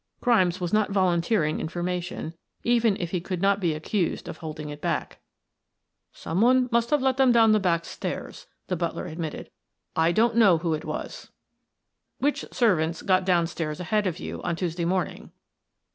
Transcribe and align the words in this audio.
Grimes 0.19 0.59
was 0.59 0.73
not 0.73 0.89
volunteering 0.89 1.59
information, 1.59 2.33
even 2.63 2.97
if 2.99 3.11
he 3.11 3.21
could 3.21 3.39
not 3.39 3.59
be 3.59 3.75
accused 3.75 4.27
of 4.27 4.37
holding 4.37 4.69
it 4.69 4.81
back. 4.81 5.19
"Some 6.11 6.41
one 6.41 6.69
must 6.71 6.89
have 6.89 7.03
let 7.03 7.17
them 7.17 7.31
down 7.31 7.51
the 7.51 7.59
back 7.59 7.85
stairs," 7.85 8.47
the 8.65 8.75
butler 8.75 9.05
admitted. 9.05 9.51
"I 9.95 10.11
don't 10.11 10.35
know 10.37 10.57
who 10.57 10.73
it 10.73 10.85
was." 10.85 11.29
"Which 12.17 12.45
servant 12.51 13.05
got 13.05 13.25
downstairs 13.25 13.79
ahead 13.79 14.07
of 14.07 14.17
you 14.17 14.41
on 14.41 14.55
Tuesday 14.55 14.85
morning?" 14.85 15.33